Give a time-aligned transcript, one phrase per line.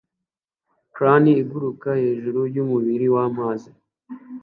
[0.95, 3.71] crane iguruka hejuru yumubiri wamazi